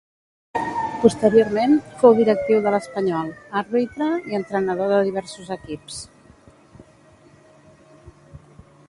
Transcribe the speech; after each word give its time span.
Posteriorment 1.01 1.75
fou 1.99 2.15
directiu 2.19 2.63
de 2.67 2.73
l'Espanyol, 2.75 3.29
àrbitre 3.61 4.09
i 4.31 4.39
entrenador 4.39 4.91
de 4.95 5.03
diversos 5.11 5.55
equips. 5.57 6.01